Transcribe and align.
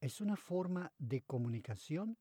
es 0.00 0.20
una 0.20 0.36
forma 0.36 0.92
de 0.98 1.22
comunicación 1.22 2.16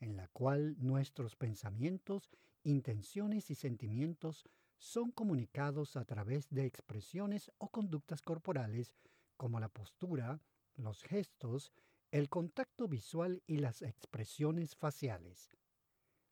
en 0.00 0.16
la 0.16 0.28
cual 0.28 0.76
nuestros 0.78 1.36
pensamientos, 1.36 2.30
intenciones 2.64 3.50
y 3.50 3.54
sentimientos 3.54 4.48
son 4.82 5.12
comunicados 5.12 5.94
a 5.96 6.04
través 6.04 6.50
de 6.50 6.66
expresiones 6.66 7.52
o 7.58 7.68
conductas 7.68 8.20
corporales 8.20 8.96
como 9.36 9.60
la 9.60 9.68
postura, 9.68 10.40
los 10.74 11.04
gestos, 11.04 11.72
el 12.10 12.28
contacto 12.28 12.88
visual 12.88 13.44
y 13.46 13.58
las 13.58 13.82
expresiones 13.82 14.74
faciales. 14.74 15.50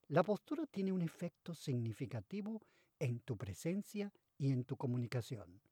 La 0.08 0.24
postura 0.24 0.66
tiene 0.66 0.90
un 0.90 1.00
efecto 1.00 1.54
significativo 1.54 2.60
en 2.98 3.20
tu 3.20 3.36
presencia 3.36 4.12
y 4.36 4.50
en 4.50 4.64
tu 4.64 4.76
comunicación. 4.76 5.62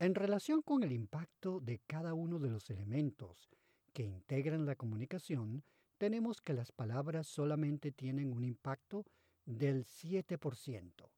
En 0.00 0.16
relación 0.16 0.62
con 0.62 0.82
el 0.82 0.90
impacto 0.90 1.60
de 1.60 1.78
cada 1.86 2.12
uno 2.12 2.40
de 2.40 2.50
los 2.50 2.70
elementos 2.70 3.48
que 3.92 4.02
integran 4.02 4.66
la 4.66 4.74
comunicación, 4.74 5.62
tenemos 5.96 6.40
que 6.40 6.54
las 6.54 6.72
palabras 6.72 7.28
solamente 7.28 7.92
tienen 7.92 8.32
un 8.32 8.42
impacto 8.42 9.06
del 9.44 9.84
7% 9.84 11.12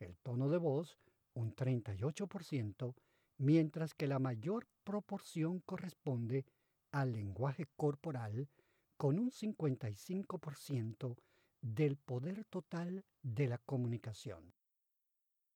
el 0.00 0.16
tono 0.18 0.48
de 0.48 0.58
voz 0.58 0.98
un 1.34 1.54
38%, 1.54 2.94
mientras 3.38 3.94
que 3.94 4.06
la 4.06 4.18
mayor 4.18 4.66
proporción 4.84 5.60
corresponde 5.60 6.44
al 6.90 7.12
lenguaje 7.12 7.66
corporal 7.76 8.48
con 8.96 9.18
un 9.18 9.30
55% 9.30 11.16
del 11.60 11.96
poder 11.96 12.44
total 12.44 13.04
de 13.22 13.46
la 13.46 13.58
comunicación. 13.58 14.52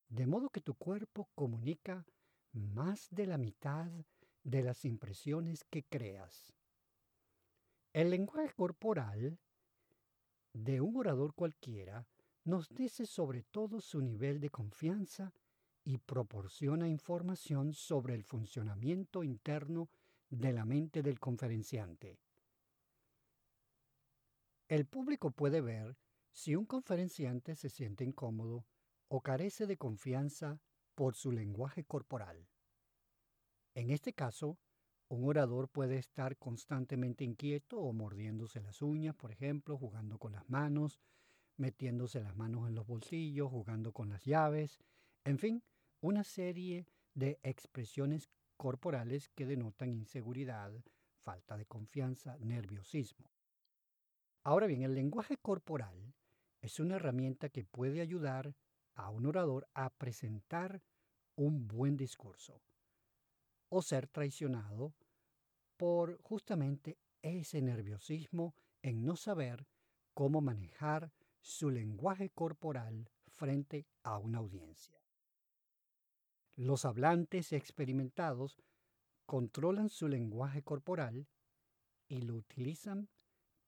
De 0.09 0.27
modo 0.27 0.51
que 0.51 0.61
tu 0.61 0.75
cuerpo 0.75 1.29
comunica 1.35 2.05
más 2.53 3.09
de 3.11 3.27
la 3.27 3.39
mitad 3.39 3.91
de 4.45 4.63
las 4.63 4.85
impresiones 4.85 5.65
que 5.65 5.85
creas. 5.85 6.53
El 7.93 8.11
lenguaje 8.11 8.53
corporal 8.55 9.39
de 10.53 10.81
un 10.81 10.97
orador 10.97 11.35
cualquiera 11.35 12.07
nos 12.45 12.69
dice 12.71 13.07
sobre 13.07 13.43
todo 13.43 13.81
su 13.81 14.01
nivel 14.01 14.41
de 14.41 14.51
confianza 14.51 15.33
y 15.85 15.99
proporciona 15.99 16.89
información 16.89 17.73
sobre 17.73 18.15
el 18.15 18.25
funcionamiento 18.25 19.25
interno 19.25 19.91
de 20.31 20.53
la 20.53 20.65
mente 20.65 21.03
del 21.03 21.21
conferenciante. 21.21 22.19
El 24.69 24.87
público 24.87 25.31
puede 25.31 25.61
ver 25.61 25.97
si 26.33 26.57
un 26.57 26.65
conferenciante 26.65 27.55
se 27.55 27.69
siente 27.69 28.05
incómodo 28.05 28.65
o 29.09 29.21
carece 29.21 29.67
de 29.67 29.77
confianza 29.77 30.61
por 30.95 31.15
su 31.15 31.31
lenguaje 31.33 31.85
corporal. 31.85 32.49
En 33.75 33.91
este 33.91 34.15
caso, 34.15 34.59
un 35.09 35.29
orador 35.29 35.69
puede 35.69 35.99
estar 35.99 36.39
constantemente 36.39 37.25
inquieto 37.25 37.79
o 37.79 37.93
mordiéndose 37.93 38.61
las 38.63 38.81
uñas, 38.81 39.15
por 39.15 39.31
ejemplo, 39.31 39.77
jugando 39.77 40.19
con 40.19 40.33
las 40.33 40.49
manos, 40.49 40.99
metiéndose 41.57 42.21
las 42.21 42.37
manos 42.37 42.69
en 42.69 42.75
los 42.75 42.87
bolsillos, 42.87 43.51
jugando 43.51 43.93
con 43.93 44.09
las 44.09 44.25
llaves, 44.25 44.79
en 45.25 45.39
fin, 45.39 45.63
una 46.01 46.25
serie 46.25 46.87
de 47.15 47.39
expresiones 47.43 48.29
corporales 48.57 49.29
que 49.31 49.47
denotan 49.47 49.91
inseguridad, 49.91 50.73
falta 51.19 51.57
de 51.57 51.67
confianza, 51.67 52.37
nerviosismo. 52.39 53.31
Ahora 54.45 54.67
bien, 54.67 54.83
el 54.83 54.95
lenguaje 54.95 55.37
corporal 55.37 56.15
es 56.61 56.81
una 56.81 56.97
herramienta 56.97 57.49
que 57.49 57.65
puede 57.65 58.01
ayudar 58.01 58.55
a 58.95 59.11
un 59.11 59.27
orador 59.27 59.69
a 59.75 59.91
presentar 59.91 60.83
un 61.37 61.67
buen 61.67 61.97
discurso 61.97 62.61
o 63.69 63.83
ser 63.83 64.07
traicionado 64.07 64.95
por 65.77 66.21
justamente 66.23 66.99
ese 67.23 67.63
nerviosismo 67.63 68.55
en 68.83 69.05
no 69.05 69.17
saber 69.17 69.67
cómo 70.15 70.41
manejar 70.41 71.13
su 71.43 71.71
lenguaje 71.71 72.31
corporal 72.31 73.11
frente 73.27 73.87
a 74.05 74.17
una 74.19 74.39
audiencia. 74.39 74.97
Los 76.55 76.85
hablantes 76.85 77.53
experimentados 77.53 78.63
controlan 79.27 79.89
su 79.89 80.07
lenguaje 80.07 80.63
corporal 80.63 81.27
y 82.09 82.23
lo 82.23 82.37
utilizan 82.37 83.09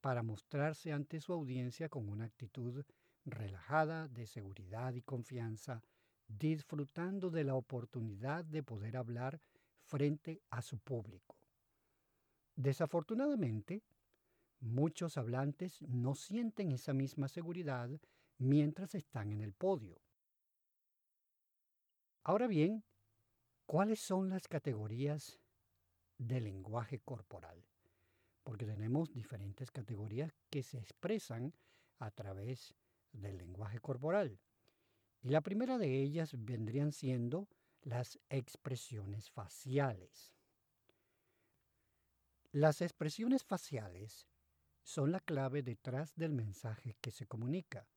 para 0.01 0.23
mostrarse 0.23 0.93
ante 0.93 1.21
su 1.21 1.33
audiencia 1.33 1.89
con 1.89 2.09
una 2.09 2.27
actitud 2.27 2.85
relajada 3.25 4.06
de 4.06 4.27
seguridad 4.27 4.95
y 4.95 5.03
confianza, 5.03 5.83
disfrutando 6.29 7.31
de 7.31 7.45
la 7.45 7.55
oportunidad 7.55 8.45
de 8.45 8.62
poder 8.62 8.97
hablar 8.97 9.41
frente 9.83 10.43
a 10.51 10.62
su 10.62 10.79
público. 10.79 11.37
Desafortunadamente, 12.55 13.83
Muchos 14.64 15.19
hablantes 15.19 15.82
no 15.82 16.14
sienten 16.14 16.72
esa 16.72 16.94
misma 16.94 17.28
seguridad 17.28 17.91
mientras 18.38 18.94
están 18.94 19.30
en 19.30 19.42
el 19.42 19.52
podio. 19.52 20.00
Ahora 22.22 22.47
bien, 22.47 22.82
¿cuáles 23.66 24.00
son 24.00 24.30
las 24.30 24.48
categorías 24.48 25.38
del 26.16 26.44
lenguaje 26.44 26.98
corporal? 27.00 27.62
Porque 28.43 28.64
tenemos 28.64 29.12
diferentes 29.12 29.70
categorías 29.70 30.32
que 30.49 30.62
se 30.62 30.78
expresan 30.78 31.52
a 31.99 32.10
través 32.10 32.75
del 33.12 33.37
lenguaje 33.37 33.81
corporal. 33.81 34.40
Y 35.20 35.28
la 35.28 35.43
primera 35.43 35.76
de 35.76 36.00
ellas 36.00 36.32
vendrían 36.38 36.93
siendo 36.93 37.49
las 37.82 38.19
expresiones 38.31 39.31
faciales. 39.31 40.32
Las 42.50 42.81
expresiones 42.81 43.44
faciales 43.44 44.26
son 44.84 45.12
la 45.12 45.20
clave 45.20 45.62
detrás 45.62 46.14
del 46.14 46.32
mensaje 46.32 46.96
que 47.00 47.10
se 47.10 47.26
comunica, 47.26 47.88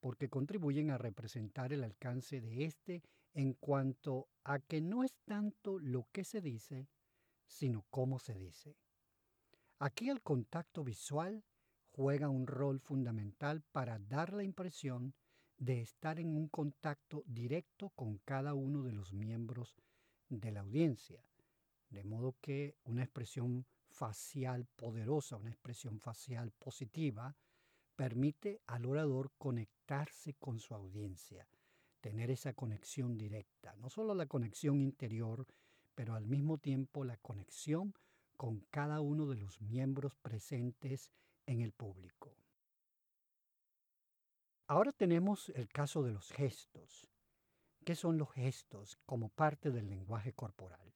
porque 0.00 0.28
contribuyen 0.28 0.90
a 0.90 0.98
representar 0.98 1.72
el 1.72 1.82
alcance 1.82 2.40
de 2.40 2.66
éste 2.66 3.02
en 3.32 3.54
cuanto 3.54 4.28
a 4.44 4.60
que 4.60 4.80
no 4.80 5.02
es 5.02 5.14
tanto 5.24 5.78
lo 5.78 6.06
que 6.12 6.24
se 6.24 6.42
dice, 6.42 6.88
sino 7.46 7.86
cómo 7.90 8.18
se 8.18 8.34
dice. 8.34 8.76
Aquí 9.78 10.10
el 10.10 10.22
contacto 10.22 10.84
visual 10.84 11.42
juega 11.90 12.28
un 12.28 12.46
rol 12.46 12.80
fundamental 12.80 13.62
para 13.72 13.98
dar 13.98 14.34
la 14.34 14.44
impresión 14.44 15.14
de 15.56 15.80
estar 15.80 16.20
en 16.20 16.36
un 16.36 16.48
contacto 16.48 17.22
directo 17.26 17.90
con 17.90 18.18
cada 18.18 18.54
uno 18.54 18.82
de 18.82 18.92
los 18.92 19.14
miembros 19.14 19.74
de 20.28 20.52
la 20.52 20.60
audiencia, 20.60 21.24
de 21.88 22.04
modo 22.04 22.36
que 22.40 22.76
una 22.84 23.02
expresión 23.02 23.66
facial 23.94 24.66
poderosa, 24.76 25.36
una 25.36 25.50
expresión 25.50 26.00
facial 26.00 26.50
positiva, 26.52 27.34
permite 27.96 28.60
al 28.66 28.86
orador 28.86 29.32
conectarse 29.38 30.34
con 30.34 30.58
su 30.58 30.74
audiencia, 30.74 31.48
tener 32.00 32.30
esa 32.30 32.52
conexión 32.52 33.16
directa, 33.16 33.74
no 33.76 33.88
solo 33.88 34.14
la 34.14 34.26
conexión 34.26 34.80
interior 34.80 35.46
pero 35.94 36.14
al 36.14 36.26
mismo 36.26 36.58
tiempo 36.58 37.04
la 37.04 37.16
conexión 37.18 37.94
con 38.36 38.60
cada 38.70 39.00
uno 39.00 39.26
de 39.26 39.36
los 39.36 39.60
miembros 39.60 40.14
presentes 40.16 41.10
en 41.46 41.60
el 41.60 41.72
público. 41.72 42.34
Ahora 44.66 44.92
tenemos 44.92 45.50
el 45.50 45.68
caso 45.68 46.02
de 46.02 46.12
los 46.12 46.32
gestos. 46.32 47.08
¿Qué 47.84 47.94
son 47.94 48.18
los 48.18 48.32
gestos 48.32 48.98
como 49.04 49.28
parte 49.28 49.70
del 49.70 49.88
lenguaje 49.88 50.32
corporal? 50.32 50.92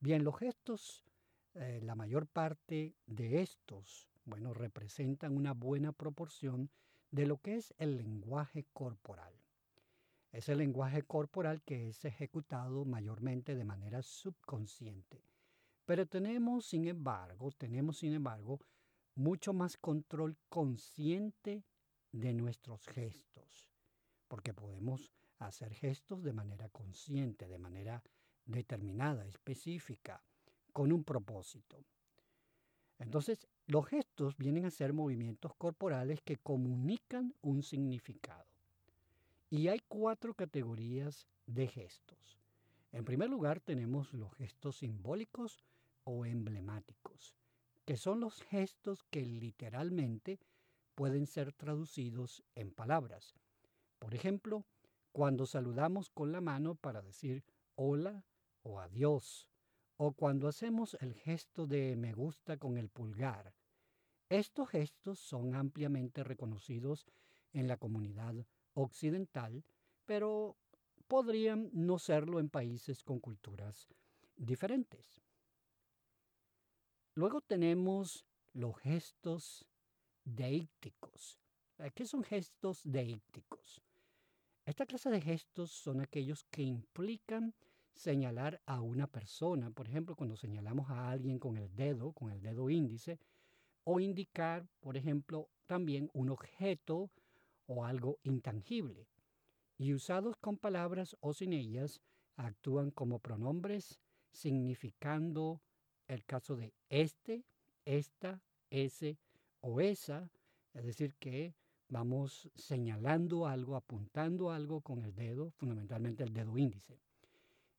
Bien, 0.00 0.24
los 0.24 0.36
gestos, 0.36 1.04
eh, 1.54 1.80
la 1.82 1.94
mayor 1.94 2.26
parte 2.26 2.94
de 3.06 3.42
estos, 3.42 4.08
bueno, 4.24 4.54
representan 4.54 5.36
una 5.36 5.52
buena 5.52 5.92
proporción 5.92 6.70
de 7.10 7.26
lo 7.26 7.38
que 7.38 7.56
es 7.56 7.74
el 7.78 7.96
lenguaje 7.96 8.66
corporal. 8.72 9.34
Es 10.32 10.48
el 10.48 10.58
lenguaje 10.58 11.02
corporal 11.02 11.62
que 11.62 11.88
es 11.88 12.04
ejecutado 12.04 12.84
mayormente 12.84 13.56
de 13.56 13.64
manera 13.64 14.02
subconsciente. 14.02 15.24
Pero 15.84 16.06
tenemos, 16.06 16.66
sin 16.66 16.86
embargo, 16.86 17.50
tenemos, 17.50 17.98
sin 17.98 18.14
embargo, 18.14 18.60
mucho 19.16 19.52
más 19.52 19.76
control 19.76 20.36
consciente 20.48 21.64
de 22.12 22.32
nuestros 22.32 22.86
gestos, 22.86 23.68
porque 24.28 24.54
podemos 24.54 25.12
hacer 25.38 25.74
gestos 25.74 26.22
de 26.22 26.32
manera 26.32 26.68
consciente, 26.68 27.48
de 27.48 27.58
manera 27.58 28.04
determinada, 28.44 29.26
específica, 29.26 30.22
con 30.70 30.92
un 30.92 31.04
propósito. 31.04 31.84
Entonces, 32.98 33.46
los 33.66 33.86
gestos 33.86 34.36
vienen 34.36 34.66
a 34.66 34.70
ser 34.70 34.92
movimientos 34.92 35.54
corporales 35.54 36.20
que 36.22 36.36
comunican 36.36 37.34
un 37.40 37.62
significado. 37.62 38.46
Y 39.48 39.68
hay 39.68 39.80
cuatro 39.88 40.34
categorías 40.34 41.26
de 41.46 41.66
gestos. 41.66 42.38
En 42.92 43.04
primer 43.04 43.30
lugar 43.30 43.60
tenemos 43.60 44.12
los 44.12 44.34
gestos 44.34 44.78
simbólicos 44.78 45.64
o 46.04 46.24
emblemáticos, 46.24 47.34
que 47.84 47.96
son 47.96 48.20
los 48.20 48.42
gestos 48.42 49.04
que 49.10 49.24
literalmente 49.24 50.38
pueden 50.94 51.26
ser 51.26 51.52
traducidos 51.52 52.42
en 52.54 52.70
palabras. 52.70 53.34
Por 53.98 54.14
ejemplo, 54.14 54.64
cuando 55.12 55.46
saludamos 55.46 56.10
con 56.10 56.32
la 56.32 56.40
mano 56.40 56.74
para 56.74 57.02
decir 57.02 57.44
hola 57.74 58.24
o 58.62 58.80
adiós, 58.80 59.49
o 60.02 60.12
cuando 60.12 60.48
hacemos 60.48 60.96
el 61.02 61.12
gesto 61.12 61.66
de 61.66 61.94
me 61.94 62.14
gusta 62.14 62.56
con 62.56 62.78
el 62.78 62.88
pulgar. 62.88 63.52
Estos 64.30 64.70
gestos 64.70 65.18
son 65.18 65.54
ampliamente 65.54 66.24
reconocidos 66.24 67.06
en 67.52 67.68
la 67.68 67.76
comunidad 67.76 68.34
occidental, 68.72 69.62
pero 70.06 70.56
podrían 71.06 71.68
no 71.74 71.98
serlo 71.98 72.40
en 72.40 72.48
países 72.48 73.04
con 73.04 73.20
culturas 73.20 73.88
diferentes. 74.36 75.20
Luego 77.14 77.42
tenemos 77.42 78.24
los 78.54 78.78
gestos 78.78 79.66
deícticos. 80.24 81.38
¿Qué 81.94 82.06
son 82.06 82.24
gestos 82.24 82.80
deícticos? 82.84 83.82
Esta 84.64 84.86
clase 84.86 85.10
de 85.10 85.20
gestos 85.20 85.70
son 85.70 86.00
aquellos 86.00 86.44
que 86.44 86.62
implican 86.62 87.54
señalar 87.94 88.60
a 88.66 88.80
una 88.80 89.06
persona, 89.06 89.70
por 89.70 89.88
ejemplo, 89.88 90.16
cuando 90.16 90.36
señalamos 90.36 90.90
a 90.90 91.10
alguien 91.10 91.38
con 91.38 91.56
el 91.56 91.74
dedo, 91.74 92.12
con 92.12 92.30
el 92.30 92.40
dedo 92.40 92.70
índice, 92.70 93.18
o 93.84 94.00
indicar, 94.00 94.66
por 94.80 94.96
ejemplo, 94.96 95.48
también 95.66 96.10
un 96.12 96.30
objeto 96.30 97.10
o 97.66 97.84
algo 97.84 98.18
intangible. 98.22 99.08
Y 99.78 99.94
usados 99.94 100.36
con 100.36 100.58
palabras 100.58 101.16
o 101.20 101.32
sin 101.32 101.52
ellas, 101.52 102.00
actúan 102.36 102.90
como 102.90 103.18
pronombres 103.18 104.00
significando 104.32 105.62
el 106.06 106.24
caso 106.24 106.56
de 106.56 106.74
este, 106.88 107.44
esta, 107.84 108.42
ese 108.70 109.18
o 109.60 109.80
esa, 109.80 110.30
es 110.74 110.84
decir, 110.84 111.14
que 111.16 111.54
vamos 111.88 112.50
señalando 112.54 113.46
algo, 113.46 113.76
apuntando 113.76 114.50
algo 114.50 114.80
con 114.80 115.02
el 115.02 115.14
dedo, 115.14 115.50
fundamentalmente 115.50 116.22
el 116.22 116.32
dedo 116.32 116.56
índice. 116.56 117.00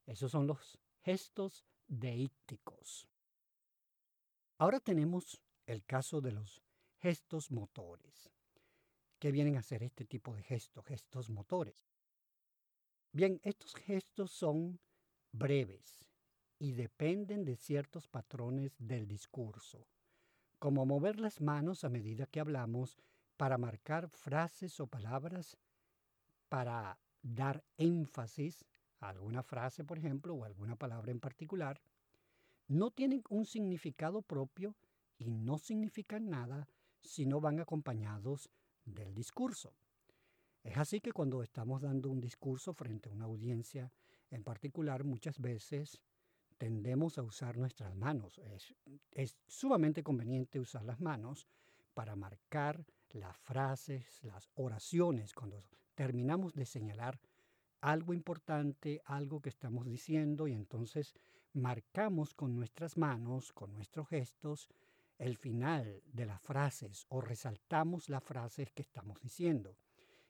Esos 0.06 0.32
son 0.32 0.48
los 0.48 0.80
gestos 1.04 1.66
deícticos. 1.88 3.08
Ahora 4.58 4.80
tenemos 4.80 5.42
el 5.66 5.84
caso 5.86 6.22
de 6.22 6.32
los 6.32 6.62
gestos 7.00 7.52
motores. 7.52 8.30
¿Qué 9.20 9.32
vienen 9.32 9.58
a 9.58 9.64
ser 9.64 9.84
este 9.84 10.06
tipo 10.06 10.36
de 10.36 10.44
gestos, 10.44 10.86
gestos 10.86 11.30
motores? 11.30 11.88
Bien, 13.12 13.40
estos 13.44 13.76
gestos 13.76 14.32
son 14.32 14.80
breves 15.32 16.08
y 16.60 16.74
dependen 16.74 17.44
de 17.44 17.56
ciertos 17.56 18.08
patrones 18.08 18.76
del 18.80 19.08
discurso, 19.08 19.88
como 20.60 20.86
mover 20.86 21.20
las 21.20 21.42
manos 21.42 21.84
a 21.84 21.90
medida 21.90 22.28
que 22.28 22.40
hablamos 22.40 22.98
para 23.38 23.58
marcar 23.58 24.10
frases 24.10 24.80
o 24.80 24.88
palabras, 24.88 25.58
para 26.50 27.00
dar 27.22 27.64
énfasis 27.78 28.66
alguna 29.10 29.44
frase, 29.44 29.84
por 29.84 29.98
ejemplo, 29.98 30.36
o 30.36 30.44
alguna 30.44 30.76
palabra 30.76 31.12
en 31.12 31.20
particular, 31.20 31.82
no 32.68 32.92
tienen 32.92 33.24
un 33.30 33.46
significado 33.46 34.22
propio 34.22 34.76
y 35.18 35.32
no 35.32 35.58
significan 35.58 36.30
nada 36.30 36.68
si 37.02 37.26
no 37.26 37.42
van 37.42 37.60
acompañados 37.60 38.50
del 38.86 39.14
discurso. 39.14 39.74
Es 40.64 40.78
así 40.78 41.02
que 41.02 41.12
cuando 41.12 41.42
estamos 41.42 41.82
dando 41.82 42.10
un 42.10 42.22
discurso 42.22 42.74
frente 42.74 43.10
a 43.10 43.12
una 43.12 43.26
audiencia 43.26 43.92
en 44.30 44.44
particular, 44.44 45.04
muchas 45.04 45.40
veces 45.40 46.00
tendemos 46.58 47.18
a 47.18 47.24
usar 47.24 47.58
nuestras 47.58 47.96
manos. 47.96 48.38
Es, 48.38 48.76
es, 49.12 49.38
sumamente 49.48 50.04
conveniente 50.04 50.60
usar 50.60 50.84
las 50.86 51.02
manos 51.02 51.48
para 51.94 52.16
marcar 52.16 52.86
las 53.10 53.38
frases, 53.38 54.24
las 54.24 54.50
oraciones, 54.54 55.34
cuando 55.34 55.60
terminamos 55.96 56.54
de 56.54 56.66
señalar 56.66 57.20
algo 57.82 58.14
importante, 58.14 59.02
algo 59.06 59.42
que 59.42 59.50
estamos 59.50 59.86
diciendo 59.86 60.48
y 60.48 60.54
entonces 60.54 61.14
marcamos 61.54 62.34
con 62.34 62.56
nuestras 62.56 62.98
manos, 62.98 63.52
con 63.52 63.74
nuestros 63.74 64.08
gestos, 64.08 64.70
el 65.18 65.38
final 65.38 66.02
de 66.06 66.26
las 66.26 66.42
frases 66.42 67.06
o 67.10 67.22
resaltamos 67.22 68.10
las 68.10 68.24
frases 68.24 68.72
que 68.72 68.82
estamos 68.82 69.20
diciendo. 69.20 69.76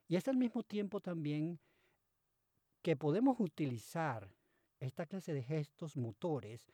Y 0.07 0.15
es 0.15 0.27
al 0.27 0.37
mismo 0.37 0.63
tiempo 0.63 0.99
también 0.99 1.59
que 2.81 2.95
podemos 2.95 3.39
utilizar 3.39 4.29
esta 4.79 5.05
clase 5.05 5.33
de 5.33 5.43
gestos 5.43 5.95
motores 5.95 6.65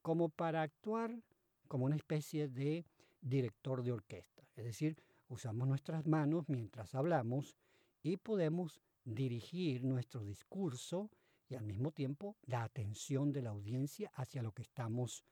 como 0.00 0.28
para 0.28 0.62
actuar 0.62 1.22
como 1.66 1.86
una 1.86 1.96
especie 1.96 2.48
de 2.48 2.86
director 3.20 3.82
de 3.82 3.92
orquesta. 3.92 4.48
Es 4.54 4.64
decir, 4.64 4.96
usamos 5.28 5.66
nuestras 5.66 6.06
manos 6.06 6.48
mientras 6.48 6.94
hablamos 6.94 7.56
y 8.02 8.16
podemos 8.16 8.80
dirigir 9.06 9.84
nuestro 9.84 10.22
discurso 10.24 11.10
y 11.48 11.54
al 11.54 11.64
mismo 11.64 11.92
tiempo 11.92 12.36
la 12.42 12.64
atención 12.64 13.32
de 13.32 13.40
la 13.40 13.50
audiencia 13.50 14.10
hacia 14.14 14.42
lo 14.42 14.52
que 14.52 14.62
estamos 14.62 15.24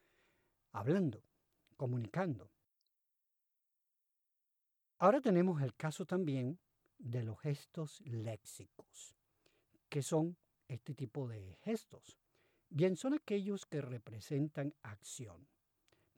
hablando, 0.70 1.22
comunicando. 1.76 2.50
Ahora 4.98 5.20
tenemos 5.20 5.60
el 5.60 5.74
caso 5.74 6.06
también 6.06 6.58
de 6.98 7.24
los 7.24 7.38
gestos 7.40 8.00
léxicos, 8.04 9.16
que 9.88 10.02
son 10.02 10.36
este 10.68 10.94
tipo 10.94 11.26
de 11.28 11.58
gestos. 11.62 12.16
Bien, 12.70 12.96
son 12.96 13.14
aquellos 13.14 13.66
que 13.66 13.80
representan 13.80 14.72
acción, 14.82 15.46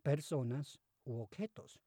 personas 0.02 0.78
u 1.04 1.20
objetos. 1.20 1.80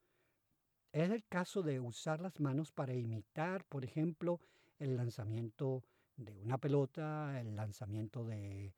Es 0.91 1.11
el 1.11 1.23
caso 1.25 1.61
de 1.61 1.79
usar 1.79 2.19
las 2.19 2.39
manos 2.39 2.71
para 2.71 2.95
imitar, 2.95 3.63
por 3.65 3.85
ejemplo, 3.85 4.39
el 4.79 4.95
lanzamiento 4.95 5.83
de 6.15 6.39
una 6.39 6.57
pelota, 6.57 7.39
el 7.39 7.55
lanzamiento 7.55 8.25
de 8.25 8.73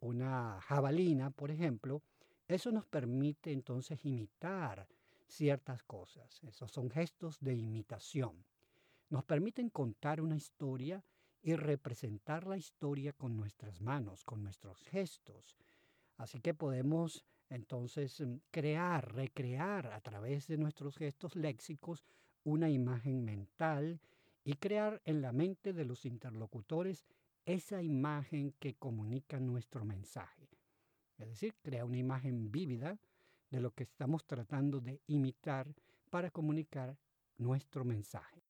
una 0.00 0.60
jabalina, 0.60 1.30
por 1.30 1.50
ejemplo, 1.50 2.02
eso 2.48 2.72
nos 2.72 2.86
permite 2.86 3.52
entonces 3.52 4.04
imitar 4.04 4.86
ciertas 5.26 5.82
cosas. 5.84 6.42
Esos 6.44 6.70
son 6.70 6.90
gestos 6.90 7.40
de 7.40 7.54
imitación. 7.54 8.44
Nos 9.08 9.24
permiten 9.24 9.70
contar 9.70 10.20
una 10.20 10.36
historia 10.36 11.02
y 11.42 11.54
representar 11.54 12.46
la 12.46 12.56
historia 12.56 13.12
con 13.12 13.36
nuestras 13.36 13.80
manos, 13.80 14.24
con 14.24 14.42
nuestros 14.42 14.82
gestos. 14.84 15.56
Así 16.16 16.40
que 16.40 16.54
podemos 16.54 17.24
entonces 17.48 18.20
mm, 18.20 18.36
crear, 18.50 19.14
recrear 19.14 19.86
a 19.88 20.00
través 20.00 20.46
de 20.46 20.56
nuestros 20.56 20.96
gestos 20.96 21.36
léxicos 21.36 22.04
una 22.44 22.70
imagen 22.70 23.24
mental 23.24 24.00
y 24.44 24.54
crear 24.54 25.00
en 25.04 25.22
la 25.22 25.32
mente 25.32 25.72
de 25.72 25.84
los 25.84 26.04
interlocutores 26.04 27.06
esa 27.44 27.82
imagen 27.82 28.54
que 28.58 28.74
comunica 28.74 29.40
nuestro 29.40 29.84
mensaje. 29.84 30.48
Es 31.18 31.28
decir, 31.28 31.54
crea 31.62 31.84
una 31.84 31.98
imagen 31.98 32.50
vívida 32.50 32.98
de 33.50 33.60
lo 33.60 33.72
que 33.72 33.84
estamos 33.84 34.26
tratando 34.26 34.80
de 34.80 35.00
imitar 35.06 35.74
para 36.10 36.30
comunicar 36.30 36.98
nuestro 37.36 37.84
mensaje. 37.84 38.42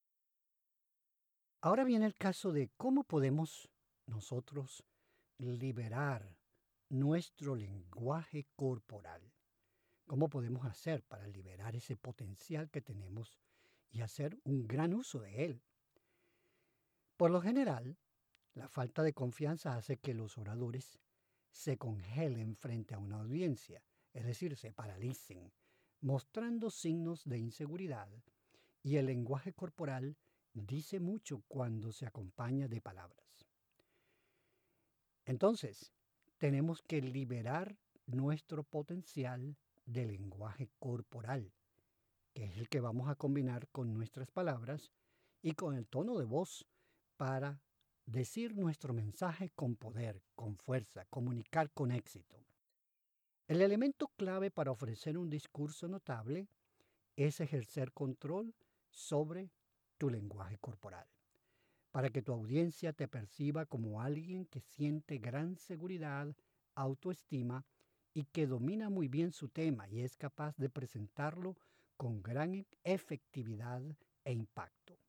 Ahora 1.61 1.85
viene 1.85 2.07
el 2.07 2.17
caso 2.17 2.53
de 2.53 2.71
cómo 2.77 3.05
podemos 3.05 3.69
nosotros 4.07 4.85
liberar 5.39 6.37
nuestro 6.89 7.55
lenguaje 7.55 8.47
corporal. 8.57 9.33
¿Cómo 10.07 10.29
podemos 10.29 10.67
hacer 10.67 11.03
para 11.05 11.27
liberar 11.27 11.77
ese 11.77 11.97
potencial 11.97 12.71
que 12.71 12.83
tenemos 12.83 13.39
y 13.91 14.01
hacer 14.01 14.39
un 14.45 14.67
gran 14.67 14.93
uso 14.95 15.21
de 15.21 15.45
él? 15.45 15.63
Por 17.23 17.31
lo 17.31 17.41
general, 17.41 17.97
la 18.55 18.67
falta 18.67 19.05
de 19.05 19.13
confianza 19.13 19.77
hace 19.77 19.97
que 19.97 20.13
los 20.13 20.39
oradores 20.39 20.99
se 21.53 21.79
congelen 21.79 22.57
frente 22.57 22.97
a 22.97 22.99
una 22.99 23.21
audiencia, 23.21 23.85
es 24.13 24.25
decir, 24.25 24.57
se 24.57 24.73
paralicen, 24.73 25.53
mostrando 26.01 26.69
signos 26.69 27.23
de 27.23 27.39
inseguridad, 27.39 28.09
y 28.83 28.97
el 28.97 29.07
lenguaje 29.07 29.53
corporal 29.53 30.17
dice 30.53 30.99
mucho 30.99 31.45
cuando 31.47 31.93
se 31.93 32.07
acompaña 32.07 32.67
de 32.67 32.81
palabras. 32.81 33.47
Entonces, 35.25 35.93
tenemos 36.39 36.83
que 36.83 37.01
liberar 37.03 37.79
nuestro 38.05 38.65
potencial 38.65 39.57
de 39.85 40.07
lenguaje 40.07 40.73
corporal, 40.81 41.53
que 42.35 42.47
es 42.47 42.57
el 42.57 42.69
que 42.69 42.81
vamos 42.81 43.09
a 43.09 43.15
combinar 43.15 43.69
con 43.69 43.95
nuestras 43.95 44.29
palabras 44.33 44.91
y 45.41 45.53
con 45.53 45.77
el 45.77 45.87
tono 45.87 46.19
de 46.19 46.25
voz 46.25 46.67
para 47.17 47.61
decir 48.07 48.57
nuestro 48.57 48.93
mensaje 48.93 49.51
con 49.51 49.77
poder, 49.77 50.23
con 50.35 50.57
fuerza, 50.57 51.05
comunicar 51.07 51.71
con 51.71 51.93
éxito. 51.93 52.37
El 53.49 53.61
elemento 53.61 54.09
clave 54.17 54.51
para 54.51 54.71
ofrecer 54.71 55.19
un 55.19 55.29
discurso 55.29 55.89
notable 55.89 56.49
es 57.17 57.41
ejercer 57.41 57.93
control 57.93 58.55
sobre 58.91 59.51
tu 59.99 60.11
lenguaje 60.11 60.59
corporal, 60.59 61.07
para 61.91 62.11
que 62.11 62.23
tu 62.23 62.33
audiencia 62.33 62.93
te 62.93 63.09
perciba 63.09 63.67
como 63.67 64.01
alguien 64.01 64.47
que 64.47 64.61
siente 64.61 65.19
gran 65.19 65.57
seguridad, 65.57 66.35
autoestima 66.75 67.65
y 68.15 68.25
que 68.25 68.47
domina 68.47 68.91
muy 68.91 69.09
bien 69.09 69.33
su 69.33 69.49
tema 69.49 69.89
y 69.89 70.01
es 70.01 70.17
capaz 70.17 70.57
de 70.57 70.69
presentarlo 70.69 71.57
con 71.97 72.23
gran 72.23 72.67
efectividad 72.85 73.83
e 74.25 74.33
impacto. 74.33 75.02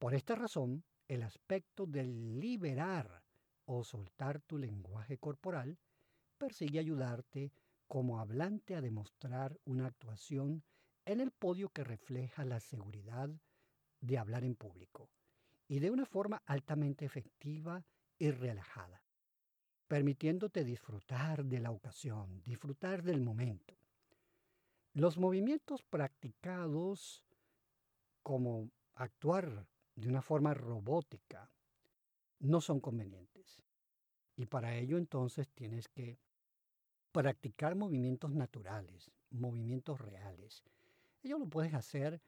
Por 0.00 0.14
esta 0.14 0.34
razón, 0.34 0.82
el 1.08 1.22
aspecto 1.22 1.84
de 1.84 2.04
liberar 2.04 3.22
o 3.66 3.84
soltar 3.84 4.40
tu 4.40 4.56
lenguaje 4.56 5.18
corporal 5.18 5.76
persigue 6.38 6.78
ayudarte 6.78 7.52
como 7.86 8.18
hablante 8.18 8.74
a 8.74 8.80
demostrar 8.80 9.60
una 9.66 9.88
actuación 9.88 10.64
en 11.04 11.20
el 11.20 11.32
podio 11.32 11.68
que 11.68 11.84
refleja 11.84 12.46
la 12.46 12.60
seguridad 12.60 13.28
de 14.00 14.16
hablar 14.16 14.42
en 14.42 14.54
público 14.54 15.10
y 15.68 15.80
de 15.80 15.90
una 15.90 16.06
forma 16.06 16.42
altamente 16.46 17.04
efectiva 17.04 17.84
y 18.18 18.30
relajada, 18.30 19.04
permitiéndote 19.86 20.64
disfrutar 20.64 21.44
de 21.44 21.60
la 21.60 21.72
ocasión, 21.72 22.42
disfrutar 22.46 23.02
del 23.02 23.20
momento. 23.20 23.76
Los 24.94 25.18
movimientos 25.18 25.82
practicados 25.82 27.22
como 28.22 28.70
actuar 28.94 29.66
de 29.94 30.08
una 30.08 30.22
forma 30.22 30.54
robótica 30.54 31.50
no 32.40 32.60
son 32.60 32.80
convenientes. 32.80 33.62
Y 34.36 34.46
para 34.46 34.76
ello 34.76 34.96
entonces 34.96 35.48
tienes 35.50 35.88
que 35.88 36.18
practicar 37.12 37.74
movimientos 37.74 38.32
naturales, 38.32 39.10
movimientos 39.30 40.00
reales. 40.00 40.64
Ello 41.22 41.38
lo 41.38 41.46
puedes 41.46 41.74
hacer 41.74 42.22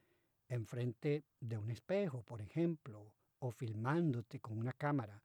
enfrente 0.48 1.24
de 1.40 1.56
un 1.56 1.70
espejo, 1.70 2.22
por 2.22 2.42
ejemplo, 2.42 3.12
o 3.38 3.50
filmándote 3.50 4.40
con 4.40 4.58
una 4.58 4.72
cámara. 4.72 5.22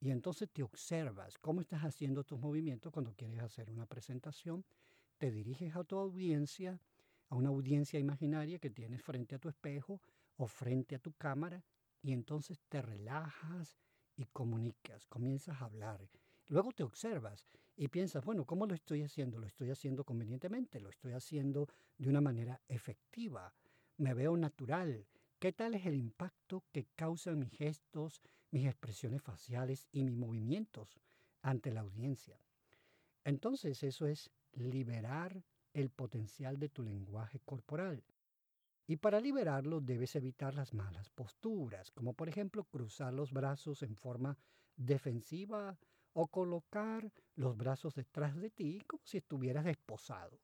Y 0.00 0.10
entonces 0.10 0.48
te 0.50 0.62
observas 0.62 1.38
cómo 1.38 1.60
estás 1.60 1.82
haciendo 1.82 2.24
tus 2.24 2.40
movimientos 2.40 2.92
cuando 2.92 3.12
quieres 3.12 3.40
hacer 3.40 3.70
una 3.70 3.86
presentación. 3.86 4.64
Te 5.18 5.30
diriges 5.30 5.76
a 5.76 5.84
tu 5.84 5.98
audiencia, 5.98 6.80
a 7.28 7.36
una 7.36 7.50
audiencia 7.50 8.00
imaginaria 8.00 8.58
que 8.58 8.70
tienes 8.70 9.02
frente 9.02 9.34
a 9.34 9.38
tu 9.38 9.48
espejo 9.48 10.00
frente 10.46 10.94
a 10.94 10.98
tu 10.98 11.12
cámara 11.12 11.64
y 12.02 12.12
entonces 12.12 12.60
te 12.68 12.82
relajas 12.82 13.78
y 14.16 14.26
comunicas, 14.26 15.06
comienzas 15.06 15.60
a 15.60 15.66
hablar. 15.66 16.08
Luego 16.48 16.72
te 16.72 16.82
observas 16.82 17.46
y 17.76 17.88
piensas, 17.88 18.24
bueno, 18.24 18.44
¿cómo 18.44 18.66
lo 18.66 18.74
estoy 18.74 19.02
haciendo? 19.02 19.38
¿Lo 19.38 19.46
estoy 19.46 19.70
haciendo 19.70 20.04
convenientemente? 20.04 20.80
¿Lo 20.80 20.90
estoy 20.90 21.12
haciendo 21.12 21.68
de 21.96 22.08
una 22.08 22.20
manera 22.20 22.60
efectiva? 22.68 23.54
¿Me 23.96 24.14
veo 24.14 24.36
natural? 24.36 25.06
¿Qué 25.38 25.52
tal 25.52 25.74
es 25.74 25.86
el 25.86 25.94
impacto 25.94 26.64
que 26.72 26.86
causan 26.94 27.38
mis 27.38 27.50
gestos, 27.50 28.20
mis 28.50 28.66
expresiones 28.66 29.22
faciales 29.22 29.88
y 29.92 30.04
mis 30.04 30.14
movimientos 30.14 31.00
ante 31.40 31.72
la 31.72 31.80
audiencia? 31.80 32.38
Entonces 33.24 33.82
eso 33.82 34.06
es 34.06 34.30
liberar 34.52 35.42
el 35.72 35.90
potencial 35.90 36.58
de 36.58 36.68
tu 36.68 36.82
lenguaje 36.82 37.40
corporal. 37.40 38.02
Y 38.86 38.96
para 38.96 39.20
liberarlo 39.20 39.80
debes 39.80 40.16
evitar 40.16 40.54
las 40.54 40.74
malas 40.74 41.08
posturas, 41.10 41.90
como 41.92 42.14
por 42.14 42.28
ejemplo 42.28 42.64
cruzar 42.64 43.12
los 43.12 43.32
brazos 43.32 43.82
en 43.82 43.96
forma 43.96 44.36
defensiva 44.76 45.78
o 46.14 46.26
colocar 46.28 47.10
los 47.36 47.56
brazos 47.56 47.94
detrás 47.94 48.36
de 48.36 48.50
ti 48.50 48.82
como 48.86 49.02
si 49.04 49.18
estuvieras 49.18 49.66
esposado. 49.66 50.38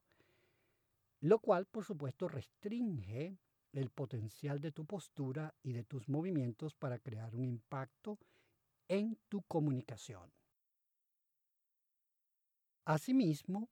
Lo 1.20 1.40
cual, 1.40 1.66
por 1.66 1.84
supuesto, 1.84 2.28
restringe 2.28 3.38
el 3.72 3.90
potencial 3.90 4.60
de 4.60 4.72
tu 4.72 4.86
postura 4.86 5.54
y 5.62 5.72
de 5.72 5.84
tus 5.84 6.08
movimientos 6.08 6.74
para 6.74 6.98
crear 6.98 7.34
un 7.34 7.44
impacto 7.44 8.18
en 8.88 9.18
tu 9.28 9.42
comunicación. 9.42 10.32
Asimismo, 12.84 13.68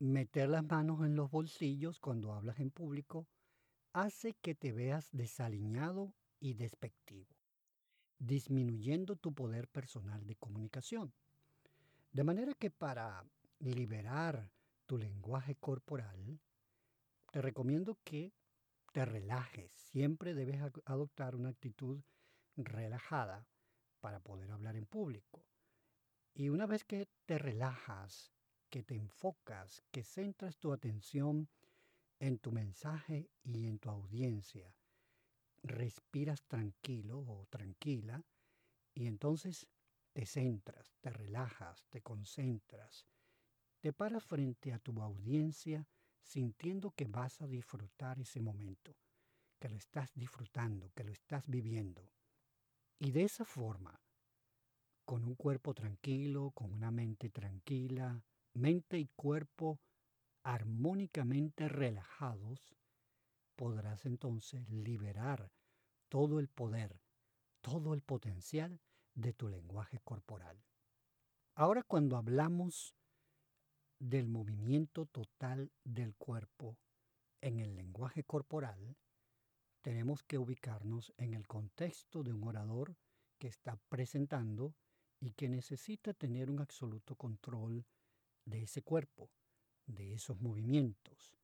meter 0.00 0.48
las 0.48 0.64
manos 0.64 1.04
en 1.04 1.14
los 1.14 1.30
bolsillos 1.30 2.00
cuando 2.00 2.32
hablas 2.32 2.58
en 2.58 2.70
público 2.70 3.28
hace 3.92 4.34
que 4.34 4.54
te 4.54 4.72
veas 4.72 5.08
desaliñado 5.12 6.14
y 6.40 6.54
despectivo, 6.54 7.36
disminuyendo 8.18 9.16
tu 9.16 9.34
poder 9.34 9.68
personal 9.68 10.26
de 10.26 10.36
comunicación. 10.36 11.12
De 12.12 12.24
manera 12.24 12.54
que 12.54 12.70
para 12.70 13.24
liberar 13.58 14.50
tu 14.86 14.98
lenguaje 14.98 15.54
corporal, 15.56 16.40
te 17.30 17.40
recomiendo 17.40 17.98
que 18.04 18.32
te 18.92 19.04
relajes. 19.04 19.72
Siempre 19.72 20.34
debes 20.34 20.60
adoptar 20.84 21.34
una 21.34 21.48
actitud 21.48 22.02
relajada 22.56 23.46
para 24.00 24.20
poder 24.20 24.50
hablar 24.50 24.76
en 24.76 24.86
público. 24.86 25.44
Y 26.34 26.48
una 26.48 26.66
vez 26.66 26.84
que 26.84 27.08
te 27.24 27.38
relajas, 27.38 28.32
que 28.68 28.82
te 28.82 28.96
enfocas, 28.96 29.82
que 29.90 30.02
centras 30.02 30.58
tu 30.58 30.72
atención 30.72 31.48
en 32.22 32.38
tu 32.38 32.52
mensaje 32.52 33.28
y 33.42 33.66
en 33.66 33.80
tu 33.80 33.90
audiencia. 33.90 34.72
Respiras 35.64 36.44
tranquilo 36.46 37.18
o 37.18 37.46
tranquila 37.50 38.22
y 38.94 39.08
entonces 39.08 39.66
te 40.12 40.24
centras, 40.24 40.94
te 41.00 41.10
relajas, 41.10 41.84
te 41.88 42.00
concentras, 42.00 43.08
te 43.80 43.92
paras 43.92 44.22
frente 44.24 44.72
a 44.72 44.78
tu 44.78 45.02
audiencia 45.02 45.88
sintiendo 46.22 46.92
que 46.92 47.06
vas 47.06 47.42
a 47.42 47.48
disfrutar 47.48 48.20
ese 48.20 48.40
momento, 48.40 48.96
que 49.58 49.68
lo 49.68 49.76
estás 49.76 50.12
disfrutando, 50.14 50.92
que 50.94 51.02
lo 51.02 51.10
estás 51.10 51.48
viviendo. 51.48 52.08
Y 53.00 53.10
de 53.10 53.24
esa 53.24 53.44
forma, 53.44 54.00
con 55.04 55.24
un 55.24 55.34
cuerpo 55.34 55.74
tranquilo, 55.74 56.52
con 56.52 56.72
una 56.72 56.92
mente 56.92 57.30
tranquila, 57.30 58.24
mente 58.54 58.96
y 59.00 59.08
cuerpo 59.16 59.80
armónicamente 60.42 61.68
relajados, 61.68 62.74
podrás 63.56 64.04
entonces 64.06 64.68
liberar 64.70 65.52
todo 66.08 66.40
el 66.40 66.48
poder, 66.48 67.00
todo 67.60 67.94
el 67.94 68.02
potencial 68.02 68.80
de 69.14 69.32
tu 69.32 69.48
lenguaje 69.48 70.00
corporal. 70.00 70.62
Ahora 71.54 71.82
cuando 71.82 72.16
hablamos 72.16 72.94
del 73.98 74.26
movimiento 74.26 75.06
total 75.06 75.70
del 75.84 76.14
cuerpo 76.16 76.76
en 77.40 77.60
el 77.60 77.76
lenguaje 77.76 78.24
corporal, 78.24 78.96
tenemos 79.82 80.22
que 80.22 80.38
ubicarnos 80.38 81.12
en 81.18 81.34
el 81.34 81.46
contexto 81.46 82.22
de 82.22 82.32
un 82.32 82.44
orador 82.44 82.96
que 83.38 83.48
está 83.48 83.76
presentando 83.88 84.74
y 85.20 85.32
que 85.32 85.48
necesita 85.48 86.14
tener 86.14 86.50
un 86.50 86.60
absoluto 86.60 87.16
control 87.16 87.84
de 88.44 88.62
ese 88.62 88.82
cuerpo, 88.82 89.30
de 89.86 90.14
esos 90.14 90.40
movimientos, 90.40 91.36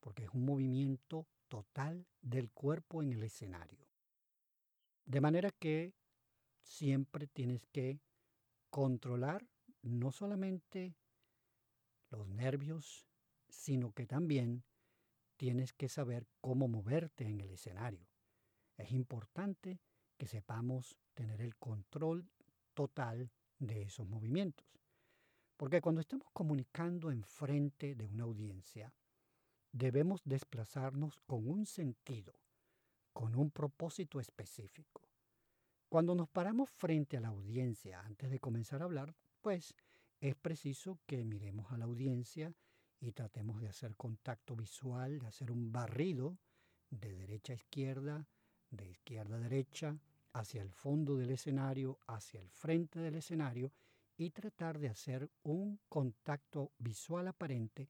porque 0.00 0.24
es 0.24 0.30
un 0.30 0.44
movimiento 0.44 1.26
total 1.48 2.06
del 2.20 2.50
cuerpo 2.50 3.02
en 3.02 3.12
el 3.12 3.22
escenario. 3.22 3.86
De 5.04 5.20
manera 5.20 5.50
que 5.50 5.94
siempre 6.62 7.26
tienes 7.26 7.66
que 7.66 8.00
controlar 8.70 9.46
no 9.82 10.10
solamente 10.10 10.96
los 12.10 12.26
nervios, 12.28 13.06
sino 13.48 13.92
que 13.92 14.06
también 14.06 14.64
tienes 15.36 15.72
que 15.72 15.88
saber 15.88 16.26
cómo 16.40 16.68
moverte 16.68 17.24
en 17.24 17.40
el 17.40 17.50
escenario. 17.50 18.06
Es 18.76 18.92
importante 18.92 19.80
que 20.16 20.26
sepamos 20.26 20.96
tener 21.14 21.40
el 21.40 21.56
control 21.56 22.28
total 22.72 23.30
de 23.58 23.82
esos 23.82 24.08
movimientos. 24.08 24.66
Porque 25.64 25.80
cuando 25.80 26.02
estamos 26.02 26.28
comunicando 26.34 27.10
enfrente 27.10 27.94
de 27.94 28.04
una 28.04 28.24
audiencia, 28.24 28.92
debemos 29.72 30.20
desplazarnos 30.26 31.22
con 31.26 31.48
un 31.48 31.64
sentido, 31.64 32.34
con 33.14 33.34
un 33.34 33.50
propósito 33.50 34.20
específico. 34.20 35.08
Cuando 35.88 36.14
nos 36.14 36.28
paramos 36.28 36.68
frente 36.68 37.16
a 37.16 37.20
la 37.22 37.28
audiencia 37.28 38.02
antes 38.02 38.30
de 38.30 38.40
comenzar 38.40 38.82
a 38.82 38.84
hablar, 38.84 39.14
pues 39.40 39.74
es 40.20 40.34
preciso 40.34 40.98
que 41.06 41.24
miremos 41.24 41.72
a 41.72 41.78
la 41.78 41.86
audiencia 41.86 42.52
y 43.00 43.12
tratemos 43.12 43.62
de 43.62 43.68
hacer 43.68 43.96
contacto 43.96 44.56
visual, 44.56 45.18
de 45.18 45.28
hacer 45.28 45.50
un 45.50 45.72
barrido 45.72 46.36
de 46.90 47.14
derecha 47.14 47.54
a 47.54 47.56
izquierda, 47.56 48.28
de 48.68 48.90
izquierda 48.90 49.36
a 49.36 49.40
derecha, 49.40 49.96
hacia 50.34 50.60
el 50.60 50.72
fondo 50.72 51.16
del 51.16 51.30
escenario, 51.30 51.98
hacia 52.06 52.42
el 52.42 52.50
frente 52.50 53.00
del 53.00 53.14
escenario 53.14 53.72
y 54.16 54.30
tratar 54.30 54.78
de 54.78 54.88
hacer 54.88 55.30
un 55.42 55.80
contacto 55.88 56.72
visual 56.78 57.28
aparente 57.28 57.88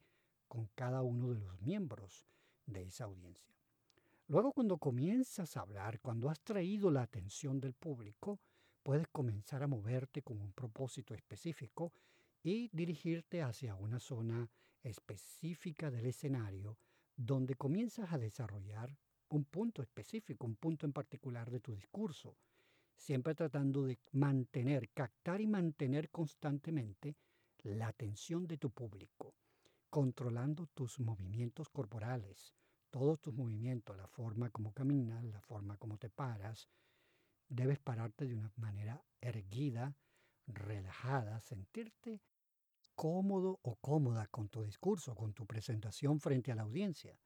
con 0.49 0.69
cada 0.75 1.03
uno 1.03 1.33
de 1.33 1.41
los 1.41 1.61
miembros 1.61 2.27
de 2.67 2.83
esa 2.85 3.05
audiencia. 3.05 3.55
Luego 4.29 4.53
cuando 4.53 4.79
comienzas 4.79 5.57
a 5.57 5.61
hablar, 5.61 6.01
cuando 6.01 6.31
has 6.31 6.41
traído 6.41 6.91
la 6.91 7.03
atención 7.03 7.61
del 7.61 7.75
público, 7.75 8.41
puedes 8.83 9.07
comenzar 9.09 9.63
a 9.63 9.67
moverte 9.67 10.23
con 10.23 10.41
un 10.41 10.53
propósito 10.53 11.15
específico 11.15 11.93
y 12.43 12.69
dirigirte 12.73 13.43
hacia 13.43 13.75
una 13.75 13.99
zona 14.01 14.49
específica 14.83 15.91
del 15.91 16.07
escenario 16.07 16.79
donde 17.17 17.55
comienzas 17.55 18.13
a 18.13 18.19
desarrollar 18.19 18.97
un 19.29 19.45
punto 19.45 19.83
específico, 19.83 20.47
un 20.47 20.57
punto 20.57 20.87
en 20.87 20.93
particular 20.93 21.51
de 21.51 21.61
tu 21.61 21.75
discurso, 21.75 22.37
siempre 22.97 23.35
tratando 23.35 23.85
de 23.85 23.99
mantener, 24.13 24.91
captar 24.91 25.41
y 25.41 25.47
mantener 25.47 26.11
constantemente 26.11 27.17
la 27.63 27.89
atención 27.89 28.47
de 28.47 28.59
tu 28.59 28.71
público, 28.71 29.35
controlando 29.91 30.67
tus 30.67 31.01
movimientos 31.01 31.69
corporales, 31.69 32.55
todos 32.91 33.21
tus 33.21 33.35
movimientos, 33.35 33.97
la 33.97 34.07
forma 34.07 34.51
como 34.51 34.73
caminas, 34.73 35.25
la 35.25 35.41
forma 35.41 35.77
como 35.79 35.99
te 35.99 36.11
paras. 36.11 36.69
Debes 37.49 37.79
pararte 37.79 38.27
de 38.27 38.35
una 38.35 38.53
manera 38.57 39.05
erguida, 39.21 39.97
relajada, 40.47 41.41
sentirte 41.41 42.21
cómodo 42.95 43.59
o 43.63 43.77
cómoda 43.77 44.27
con 44.29 44.49
tu 44.49 44.63
discurso, 44.63 45.15
con 45.15 45.33
tu 45.33 45.47
presentación 45.47 46.21
frente 46.21 46.53
a 46.53 46.55
la 46.55 46.63
audiencia. 46.63 47.19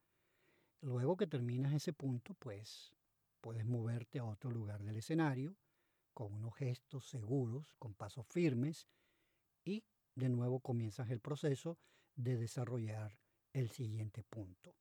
Luego 0.80 1.16
que 1.16 1.26
terminas 1.26 1.72
ese 1.72 1.92
punto, 1.92 2.34
pues 2.34 2.94
puedes 3.40 3.64
moverte 3.64 4.18
a 4.18 4.24
otro 4.24 4.50
lugar 4.50 4.82
del 4.82 4.96
escenario 4.96 5.56
con 6.14 6.32
unos 6.34 6.54
gestos 6.56 7.06
seguros, 7.08 7.74
con 7.78 7.94
pasos 7.94 8.26
firmes 8.26 8.88
y 9.64 9.84
de 10.14 10.28
nuevo 10.28 10.60
comienzas 10.60 11.10
el 11.10 11.20
proceso 11.20 11.78
de 12.16 12.36
desarrollar 12.36 13.16
el 13.52 13.70
siguiente 13.70 14.24
punto, 14.24 14.74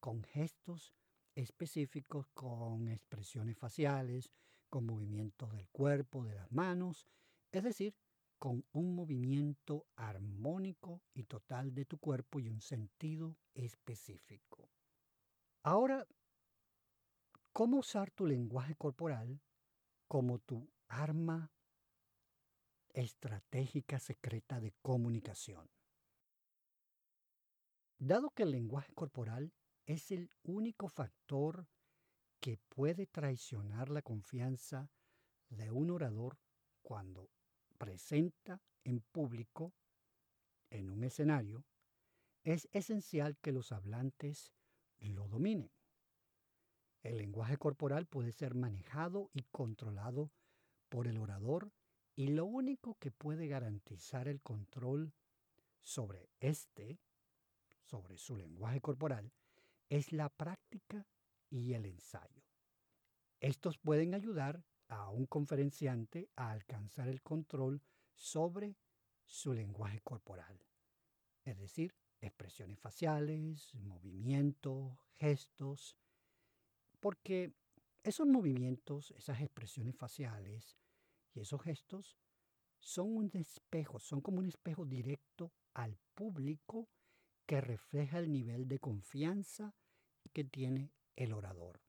con 0.00 0.22
gestos 0.24 0.94
específicos, 1.34 2.26
con 2.34 2.88
expresiones 2.88 3.58
faciales, 3.58 4.30
con 4.70 4.86
movimientos 4.86 5.52
del 5.52 5.68
cuerpo, 5.68 6.24
de 6.24 6.34
las 6.34 6.50
manos, 6.50 7.06
es 7.52 7.62
decir, 7.62 7.94
con 8.38 8.64
un 8.72 8.94
movimiento 8.94 9.86
armónico 9.96 11.02
y 11.12 11.24
total 11.24 11.74
de 11.74 11.84
tu 11.84 11.98
cuerpo 11.98 12.38
y 12.38 12.48
un 12.48 12.60
sentido 12.60 13.36
específico. 13.54 14.70
Ahora, 15.62 16.06
¿cómo 17.58 17.78
usar 17.78 18.12
tu 18.12 18.24
lenguaje 18.24 18.76
corporal 18.76 19.40
como 20.06 20.38
tu 20.38 20.70
arma 20.86 21.50
estratégica 22.90 23.98
secreta 23.98 24.60
de 24.60 24.70
comunicación? 24.80 25.68
Dado 27.98 28.30
que 28.30 28.44
el 28.44 28.52
lenguaje 28.52 28.94
corporal 28.94 29.52
es 29.86 30.12
el 30.12 30.30
único 30.44 30.88
factor 30.88 31.66
que 32.38 32.58
puede 32.68 33.08
traicionar 33.08 33.88
la 33.88 34.02
confianza 34.02 34.92
de 35.48 35.72
un 35.72 35.90
orador 35.90 36.38
cuando 36.80 37.28
presenta 37.76 38.62
en 38.84 39.00
público, 39.00 39.74
en 40.70 40.90
un 40.90 41.02
escenario, 41.02 41.64
es 42.44 42.68
esencial 42.70 43.36
que 43.38 43.50
los 43.50 43.72
hablantes 43.72 44.52
lo 45.00 45.26
dominen. 45.26 45.72
El 47.02 47.18
lenguaje 47.18 47.56
corporal 47.56 48.06
puede 48.06 48.32
ser 48.32 48.54
manejado 48.54 49.30
y 49.32 49.42
controlado 49.44 50.30
por 50.88 51.06
el 51.06 51.18
orador 51.18 51.72
y 52.16 52.28
lo 52.28 52.46
único 52.46 52.96
que 52.98 53.10
puede 53.10 53.46
garantizar 53.46 54.26
el 54.26 54.40
control 54.40 55.12
sobre 55.82 56.28
este, 56.40 56.98
sobre 57.84 58.18
su 58.18 58.36
lenguaje 58.36 58.80
corporal, 58.80 59.32
es 59.88 60.12
la 60.12 60.28
práctica 60.28 61.06
y 61.48 61.74
el 61.74 61.86
ensayo. 61.86 62.42
Estos 63.40 63.78
pueden 63.78 64.14
ayudar 64.14 64.64
a 64.88 65.10
un 65.10 65.26
conferenciante 65.26 66.28
a 66.34 66.50
alcanzar 66.50 67.08
el 67.08 67.22
control 67.22 67.82
sobre 68.14 68.76
su 69.24 69.52
lenguaje 69.52 70.00
corporal, 70.00 70.58
es 71.44 71.58
decir, 71.58 71.94
expresiones 72.20 72.80
faciales, 72.80 73.74
movimientos, 73.74 74.98
gestos, 75.18 75.96
porque 77.00 77.52
esos 78.02 78.26
movimientos, 78.26 79.12
esas 79.12 79.40
expresiones 79.40 79.96
faciales 79.96 80.78
y 81.34 81.40
esos 81.40 81.62
gestos 81.62 82.16
son 82.80 83.16
un 83.16 83.30
espejo, 83.34 83.98
son 83.98 84.20
como 84.20 84.38
un 84.38 84.46
espejo 84.46 84.84
directo 84.84 85.52
al 85.74 85.98
público 86.14 86.88
que 87.46 87.60
refleja 87.60 88.18
el 88.18 88.30
nivel 88.30 88.68
de 88.68 88.78
confianza 88.78 89.74
que 90.32 90.44
tiene 90.44 90.92
el 91.16 91.32
orador. 91.32 91.80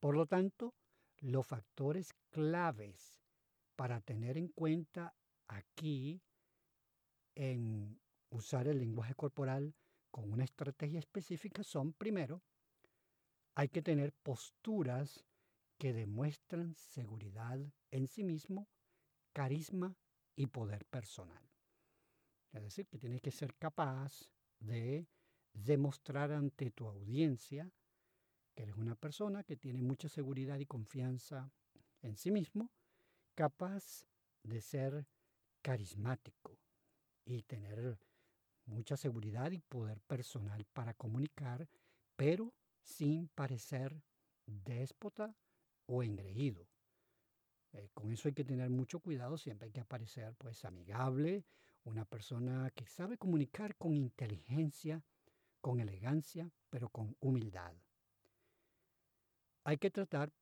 Por 0.00 0.16
lo 0.16 0.26
tanto, 0.26 0.74
los 1.18 1.46
factores 1.46 2.14
claves 2.30 3.20
para 3.76 4.00
tener 4.00 4.36
en 4.36 4.48
cuenta 4.48 5.14
aquí 5.46 6.22
en 7.34 8.00
usar 8.30 8.66
el 8.68 8.78
lenguaje 8.78 9.14
corporal 9.14 9.74
con 10.10 10.32
una 10.32 10.44
estrategia 10.44 10.98
específica 10.98 11.62
son, 11.62 11.92
primero, 11.92 12.42
hay 13.60 13.68
que 13.68 13.82
tener 13.82 14.14
posturas 14.14 15.22
que 15.76 15.92
demuestran 15.92 16.74
seguridad 16.74 17.60
en 17.90 18.08
sí 18.08 18.24
mismo, 18.24 18.70
carisma 19.34 19.94
y 20.34 20.46
poder 20.46 20.86
personal. 20.86 21.46
Es 22.54 22.62
decir, 22.62 22.86
que 22.86 22.96
tienes 22.96 23.20
que 23.20 23.30
ser 23.30 23.54
capaz 23.56 24.30
de 24.60 25.06
demostrar 25.52 26.32
ante 26.32 26.70
tu 26.70 26.86
audiencia 26.86 27.70
que 28.54 28.62
eres 28.62 28.76
una 28.76 28.94
persona 28.94 29.44
que 29.44 29.58
tiene 29.58 29.82
mucha 29.82 30.08
seguridad 30.08 30.58
y 30.58 30.64
confianza 30.64 31.52
en 32.00 32.16
sí 32.16 32.30
mismo, 32.30 32.70
capaz 33.34 34.06
de 34.42 34.62
ser 34.62 35.06
carismático 35.60 36.58
y 37.26 37.42
tener 37.42 37.98
mucha 38.64 38.96
seguridad 38.96 39.50
y 39.50 39.58
poder 39.58 40.00
personal 40.00 40.64
para 40.72 40.94
comunicar, 40.94 41.68
pero 42.16 42.54
sin 42.82 43.28
parecer 43.28 44.02
déspota 44.46 45.34
o 45.86 46.02
engreído. 46.02 46.66
Eh, 47.72 47.88
con 47.94 48.10
eso 48.12 48.28
hay 48.28 48.34
que 48.34 48.44
tener 48.44 48.70
mucho 48.70 49.00
cuidado, 49.00 49.38
siempre 49.38 49.66
hay 49.66 49.72
que 49.72 49.80
aparecer 49.80 50.34
pues 50.36 50.64
amigable, 50.64 51.44
una 51.84 52.04
persona 52.04 52.70
que 52.74 52.86
sabe 52.86 53.16
comunicar 53.16 53.76
con 53.76 53.94
inteligencia, 53.94 55.02
con 55.60 55.80
elegancia, 55.80 56.50
pero 56.68 56.88
con 56.88 57.16
humildad. 57.20 57.74
Hay 59.64 59.78
que 59.78 59.90
tratar 59.90 60.32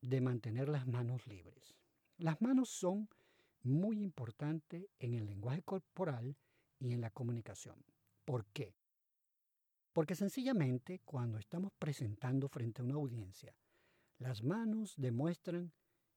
de 0.00 0.20
mantener 0.20 0.68
las 0.68 0.86
manos 0.86 1.26
libres. 1.26 1.74
Las 2.16 2.40
manos 2.40 2.68
son 2.68 3.08
muy 3.62 4.00
importantes 4.02 4.86
en 4.98 5.14
el 5.14 5.26
lenguaje 5.26 5.62
corporal 5.62 6.36
y 6.78 6.92
en 6.92 7.00
la 7.00 7.10
comunicación. 7.10 7.84
¿Por 8.24 8.46
qué? 8.46 8.77
Porque 9.98 10.14
sencillamente 10.14 11.00
cuando 11.04 11.38
estamos 11.38 11.72
presentando 11.76 12.48
frente 12.48 12.80
a 12.80 12.84
una 12.84 12.94
audiencia, 12.94 13.52
las 14.18 14.44
manos 14.44 14.94
demuestran 14.96 15.72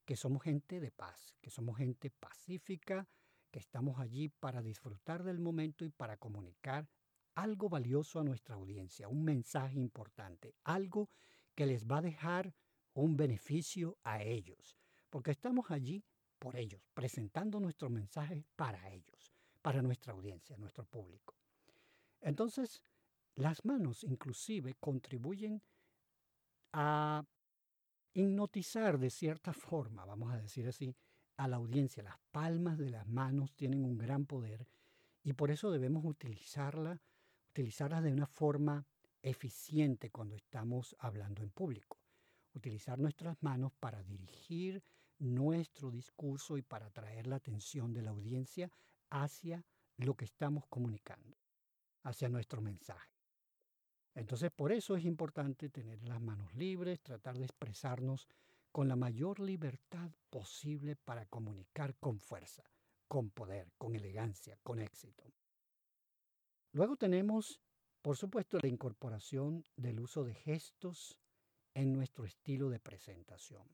que 0.05 0.15
somos 0.15 0.43
gente 0.43 0.79
de 0.79 0.91
paz, 0.91 1.35
que 1.41 1.49
somos 1.49 1.79
gente 1.79 2.11
pacífica, 2.11 3.07
que 3.49 3.57
estamos 3.57 3.99
allí 3.99 4.29
para 4.29 4.61
disfrutar 4.61 5.23
del 5.23 5.39
momento 5.39 5.83
y 5.83 5.89
para 5.89 6.17
comunicar 6.17 6.87
algo 7.33 7.69
valioso 7.69 8.19
a 8.19 8.23
nuestra 8.23 8.53
audiencia, 8.53 9.07
un 9.07 9.23
mensaje 9.23 9.79
importante, 9.79 10.53
algo 10.63 11.09
que 11.55 11.65
les 11.65 11.87
va 11.87 11.97
a 11.97 12.03
dejar 12.03 12.53
un 12.93 13.17
beneficio 13.17 13.97
a 14.03 14.21
ellos, 14.21 14.77
porque 15.09 15.31
estamos 15.31 15.71
allí 15.71 16.03
por 16.37 16.55
ellos, 16.55 16.87
presentando 16.93 17.59
nuestro 17.59 17.89
mensaje 17.89 18.45
para 18.55 18.91
ellos, 18.91 19.33
para 19.63 19.81
nuestra 19.81 20.13
audiencia, 20.13 20.55
nuestro 20.55 20.85
público. 20.85 21.33
Entonces, 22.21 22.83
las 23.35 23.65
manos 23.65 24.03
inclusive 24.03 24.75
contribuyen 24.79 25.61
a 26.73 27.23
hipnotizar 28.13 28.99
de 28.99 29.09
cierta 29.09 29.53
forma, 29.53 30.05
vamos 30.05 30.33
a 30.33 30.37
decir 30.37 30.67
así, 30.67 30.95
a 31.37 31.47
la 31.47 31.57
audiencia. 31.57 32.03
Las 32.03 32.19
palmas 32.31 32.77
de 32.77 32.89
las 32.89 33.07
manos 33.07 33.53
tienen 33.53 33.83
un 33.83 33.97
gran 33.97 34.25
poder 34.25 34.67
Y 35.23 35.33
por 35.33 35.51
eso 35.51 35.71
debemos 35.71 36.03
utilizarla, 36.03 36.99
utilizarla 37.51 38.01
de 38.01 38.11
una 38.11 38.25
forma 38.25 38.85
eficiente 39.21 40.09
cuando 40.09 40.35
estamos 40.35 40.95
hablando 40.99 41.43
en 41.43 41.51
público. 41.51 41.99
Utilizar 42.53 42.97
nuestras 42.97 43.41
manos 43.41 43.71
para 43.79 44.01
dirigir 44.03 44.83
nuestro 45.19 45.91
discurso 45.91 46.57
y 46.57 46.63
para 46.63 46.87
atraer 46.87 47.27
la 47.27 47.35
atención 47.35 47.93
de 47.93 48.01
la 48.01 48.09
audiencia 48.09 48.71
hacia 49.11 49.63
lo 49.97 50.15
que 50.15 50.25
estamos 50.25 50.65
comunicando, 50.67 51.37
hacia 52.03 52.27
nuestro 52.27 52.61
mensaje. 52.61 53.20
Entonces, 54.13 54.51
por 54.51 54.71
eso 54.71 54.95
es 54.95 55.05
importante 55.05 55.69
tener 55.69 56.03
las 56.03 56.21
manos 56.21 56.53
libres, 56.53 57.01
tratar 57.01 57.37
de 57.37 57.45
expresarnos 57.45 58.27
con 58.71 58.87
la 58.87 58.95
mayor 58.95 59.39
libertad 59.39 60.11
posible 60.29 60.95
para 60.95 61.25
comunicar 61.25 61.95
con 61.95 62.19
fuerza, 62.19 62.63
con 63.07 63.29
poder, 63.29 63.71
con 63.77 63.95
elegancia, 63.95 64.57
con 64.63 64.79
éxito. 64.79 65.23
Luego 66.73 66.95
tenemos, 66.95 67.61
por 68.01 68.15
supuesto, 68.15 68.57
la 68.61 68.69
incorporación 68.69 69.65
del 69.75 69.99
uso 69.99 70.23
de 70.23 70.33
gestos 70.33 71.17
en 71.73 71.93
nuestro 71.93 72.25
estilo 72.25 72.69
de 72.69 72.79
presentación. 72.79 73.67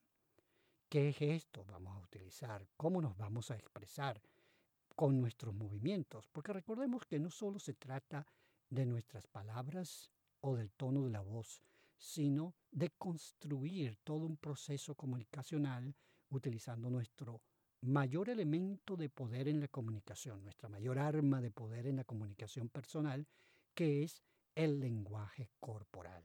¿Qué 0.89 1.13
gestos 1.13 1.67
vamos 1.67 1.95
a 1.95 1.99
utilizar? 1.99 2.67
¿Cómo 2.77 3.01
nos 3.01 3.17
vamos 3.17 3.51
a 3.51 3.55
expresar 3.55 4.21
con 4.95 5.19
nuestros 5.19 5.53
movimientos? 5.53 6.27
Porque 6.31 6.53
recordemos 6.53 7.05
que 7.05 7.19
no 7.19 7.29
solo 7.29 7.59
se 7.59 7.73
trata 7.73 8.25
de 8.69 8.85
nuestras 8.85 9.27
palabras 9.27 10.11
o 10.41 10.55
del 10.55 10.71
tono 10.71 11.03
de 11.03 11.11
la 11.11 11.21
voz, 11.21 11.61
sino 11.97 12.53
de 12.71 12.91
construir 12.91 13.97
todo 14.03 14.25
un 14.25 14.37
proceso 14.37 14.95
comunicacional 14.95 15.95
utilizando 16.29 16.89
nuestro 16.89 17.41
mayor 17.81 18.29
elemento 18.29 18.97
de 18.97 19.09
poder 19.09 19.47
en 19.47 19.59
la 19.59 19.67
comunicación, 19.67 20.43
nuestra 20.43 20.69
mayor 20.69 20.99
arma 20.99 21.41
de 21.41 21.51
poder 21.51 21.87
en 21.87 21.97
la 21.97 22.03
comunicación 22.03 22.69
personal, 22.69 23.27
que 23.73 24.03
es 24.03 24.21
el 24.55 24.79
lenguaje 24.79 25.49
corporal. 25.59 26.23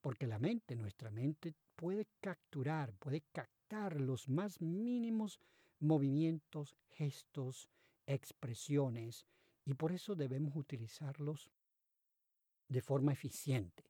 Porque 0.00 0.26
la 0.26 0.38
mente, 0.38 0.76
nuestra 0.76 1.10
mente, 1.10 1.54
puede 1.76 2.06
capturar, 2.20 2.92
puede 2.94 3.22
captar 3.32 4.00
los 4.00 4.28
más 4.28 4.60
mínimos 4.60 5.40
movimientos, 5.80 6.76
gestos, 6.90 7.68
expresiones, 8.06 9.26
y 9.64 9.74
por 9.74 9.92
eso 9.92 10.14
debemos 10.14 10.56
utilizarlos 10.56 11.50
de 12.68 12.80
forma 12.80 13.12
eficiente, 13.12 13.84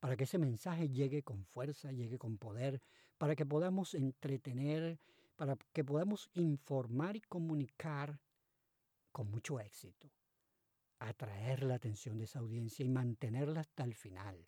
para 0.00 0.16
que 0.16 0.24
ese 0.24 0.38
mensaje 0.38 0.88
llegue 0.88 1.22
con 1.22 1.44
fuerza, 1.44 1.92
llegue 1.92 2.18
con 2.18 2.38
poder, 2.38 2.80
para 3.16 3.34
que 3.34 3.46
podamos 3.46 3.94
entretener, 3.94 4.98
para 5.36 5.56
que 5.72 5.84
podamos 5.84 6.30
informar 6.34 7.16
y 7.16 7.20
comunicar 7.20 8.20
con 9.12 9.30
mucho 9.30 9.58
éxito, 9.60 10.10
atraer 10.98 11.64
la 11.64 11.74
atención 11.74 12.18
de 12.18 12.24
esa 12.24 12.38
audiencia 12.38 12.84
y 12.84 12.88
mantenerla 12.88 13.60
hasta 13.60 13.84
el 13.84 13.94
final, 13.94 14.46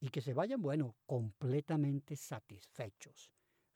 y 0.00 0.08
que 0.08 0.20
se 0.20 0.34
vayan, 0.34 0.62
bueno, 0.62 0.96
completamente 1.06 2.16
satisfechos, 2.16 3.30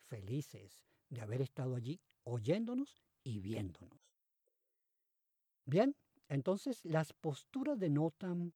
felices 0.07 0.83
de 1.09 1.21
haber 1.21 1.43
estado 1.43 1.75
allí 1.75 2.01
oyéndonos 2.25 3.03
y 3.23 3.41
viéndonos. 3.41 4.01
Bien, 5.65 5.95
entonces 6.29 6.85
las 6.85 7.13
posturas 7.13 7.79
denotan 7.79 8.53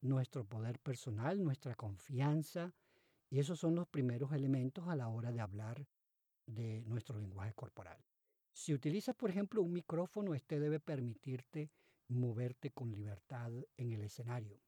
nuestro 0.00 0.44
poder 0.44 0.78
personal, 0.78 1.42
nuestra 1.42 1.74
confianza, 1.74 2.74
y 3.28 3.38
esos 3.38 3.60
son 3.60 3.74
los 3.76 3.86
primeros 3.88 4.32
elementos 4.32 4.88
a 4.88 4.96
la 4.96 5.08
hora 5.08 5.30
de 5.30 5.40
hablar 5.40 5.86
de 6.46 6.82
nuestro 6.82 7.18
lenguaje 7.18 7.54
corporal. 7.54 7.98
Si 8.52 8.74
utilizas, 8.74 9.14
por 9.14 9.30
ejemplo, 9.30 9.62
un 9.62 9.72
micrófono, 9.72 10.34
este 10.34 10.58
debe 10.58 10.80
permitirte 10.80 11.70
moverte 12.08 12.70
con 12.70 12.90
libertad 12.90 13.52
en 13.76 13.92
el 13.92 14.02
escenario. 14.02 14.60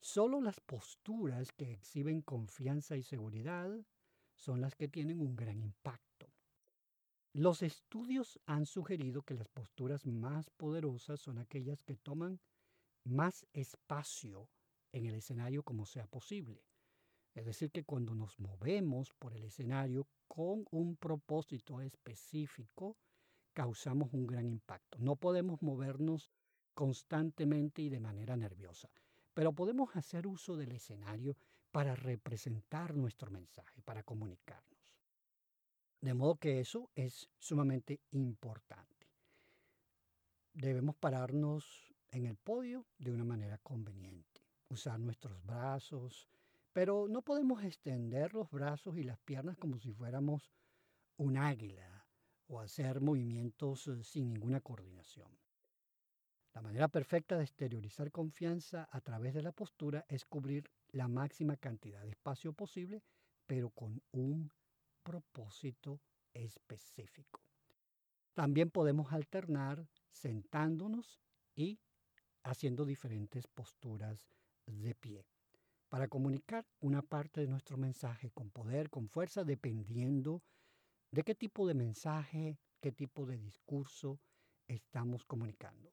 Solo 0.00 0.40
las 0.42 0.60
posturas 0.60 1.52
que 1.52 1.72
exhiben 1.72 2.20
confianza 2.20 2.96
y 2.96 3.02
seguridad 3.02 3.70
son 4.34 4.60
las 4.60 4.74
que 4.74 4.88
tienen 4.88 5.20
un 5.20 5.34
gran 5.34 5.58
impacto. 5.58 6.30
Los 7.32 7.62
estudios 7.62 8.38
han 8.46 8.66
sugerido 8.66 9.22
que 9.22 9.34
las 9.34 9.48
posturas 9.48 10.06
más 10.06 10.50
poderosas 10.50 11.20
son 11.20 11.38
aquellas 11.38 11.82
que 11.82 11.96
toman 11.96 12.38
más 13.04 13.46
espacio 13.52 14.48
en 14.92 15.06
el 15.06 15.14
escenario 15.14 15.62
como 15.62 15.86
sea 15.86 16.06
posible. 16.06 16.64
Es 17.34 17.44
decir, 17.44 17.70
que 17.70 17.84
cuando 17.84 18.14
nos 18.14 18.38
movemos 18.38 19.12
por 19.14 19.34
el 19.34 19.44
escenario 19.44 20.06
con 20.28 20.64
un 20.70 20.96
propósito 20.96 21.80
específico, 21.80 22.96
causamos 23.52 24.12
un 24.12 24.26
gran 24.26 24.46
impacto. 24.46 24.98
No 24.98 25.16
podemos 25.16 25.60
movernos 25.62 26.30
constantemente 26.74 27.82
y 27.82 27.88
de 27.88 28.00
manera 28.00 28.36
nerviosa, 28.36 28.90
pero 29.32 29.52
podemos 29.52 29.94
hacer 29.96 30.26
uso 30.26 30.56
del 30.56 30.72
escenario 30.72 31.36
para 31.70 31.96
representar 31.96 32.94
nuestro 32.94 33.30
mensaje, 33.30 33.82
para 33.82 34.02
comunicarnos. 34.02 34.74
De 36.00 36.14
modo 36.14 36.36
que 36.36 36.60
eso 36.60 36.90
es 36.94 37.30
sumamente 37.38 38.00
importante. 38.10 39.08
Debemos 40.52 40.94
pararnos 40.96 41.93
en 42.14 42.26
el 42.26 42.36
podio 42.36 42.86
de 42.98 43.10
una 43.10 43.24
manera 43.24 43.58
conveniente. 43.58 44.40
Usar 44.68 45.00
nuestros 45.00 45.44
brazos, 45.44 46.28
pero 46.72 47.08
no 47.08 47.22
podemos 47.22 47.64
extender 47.64 48.32
los 48.34 48.50
brazos 48.50 48.96
y 48.96 49.02
las 49.02 49.18
piernas 49.18 49.56
como 49.58 49.78
si 49.80 49.92
fuéramos 49.92 50.48
un 51.16 51.36
águila 51.36 52.06
o 52.46 52.60
hacer 52.60 53.00
movimientos 53.00 53.88
eh, 53.88 54.04
sin 54.04 54.28
ninguna 54.28 54.60
coordinación. 54.60 55.28
La 56.52 56.62
manera 56.62 56.86
perfecta 56.86 57.36
de 57.36 57.42
exteriorizar 57.42 58.12
confianza 58.12 58.88
a 58.92 59.00
través 59.00 59.34
de 59.34 59.42
la 59.42 59.50
postura 59.50 60.04
es 60.08 60.24
cubrir 60.24 60.70
la 60.92 61.08
máxima 61.08 61.56
cantidad 61.56 62.00
de 62.02 62.10
espacio 62.10 62.52
posible, 62.52 63.02
pero 63.46 63.70
con 63.70 64.00
un 64.12 64.52
propósito 65.02 66.00
específico. 66.32 67.40
También 68.34 68.70
podemos 68.70 69.12
alternar 69.12 69.88
sentándonos 70.12 71.20
y 71.56 71.80
haciendo 72.44 72.84
diferentes 72.84 73.46
posturas 73.46 74.28
de 74.66 74.94
pie 74.94 75.26
para 75.88 76.08
comunicar 76.08 76.66
una 76.80 77.02
parte 77.02 77.40
de 77.40 77.46
nuestro 77.48 77.76
mensaje 77.76 78.30
con 78.30 78.50
poder, 78.50 78.90
con 78.90 79.08
fuerza, 79.08 79.44
dependiendo 79.44 80.42
de 81.10 81.22
qué 81.22 81.34
tipo 81.34 81.66
de 81.66 81.74
mensaje, 81.74 82.58
qué 82.80 82.92
tipo 82.92 83.26
de 83.26 83.38
discurso 83.38 84.20
estamos 84.66 85.24
comunicando. 85.24 85.92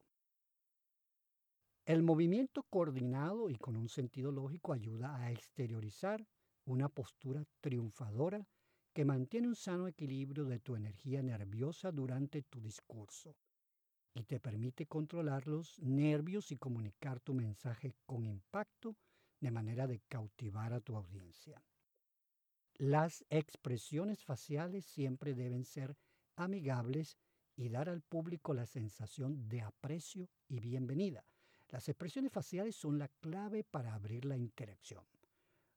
El 1.84 2.02
movimiento 2.02 2.64
coordinado 2.64 3.48
y 3.48 3.56
con 3.56 3.76
un 3.76 3.88
sentido 3.88 4.30
lógico 4.30 4.72
ayuda 4.72 5.16
a 5.16 5.32
exteriorizar 5.32 6.26
una 6.64 6.88
postura 6.88 7.44
triunfadora 7.60 8.46
que 8.92 9.04
mantiene 9.04 9.48
un 9.48 9.56
sano 9.56 9.88
equilibrio 9.88 10.44
de 10.44 10.60
tu 10.60 10.76
energía 10.76 11.22
nerviosa 11.22 11.90
durante 11.90 12.42
tu 12.42 12.60
discurso 12.60 13.36
y 14.14 14.24
te 14.24 14.40
permite 14.40 14.86
controlar 14.86 15.46
los 15.46 15.78
nervios 15.78 16.52
y 16.52 16.56
comunicar 16.56 17.20
tu 17.20 17.34
mensaje 17.34 17.94
con 18.06 18.26
impacto 18.26 18.96
de 19.40 19.50
manera 19.50 19.86
de 19.86 20.00
cautivar 20.08 20.72
a 20.72 20.80
tu 20.80 20.96
audiencia. 20.96 21.62
Las 22.76 23.24
expresiones 23.30 24.24
faciales 24.24 24.84
siempre 24.84 25.34
deben 25.34 25.64
ser 25.64 25.96
amigables 26.36 27.16
y 27.56 27.68
dar 27.68 27.88
al 27.88 28.00
público 28.02 28.54
la 28.54 28.66
sensación 28.66 29.48
de 29.48 29.62
aprecio 29.62 30.28
y 30.48 30.60
bienvenida. 30.60 31.24
Las 31.68 31.88
expresiones 31.88 32.32
faciales 32.32 32.76
son 32.76 32.98
la 32.98 33.08
clave 33.08 33.64
para 33.64 33.94
abrir 33.94 34.24
la 34.24 34.36
interacción. 34.36 35.04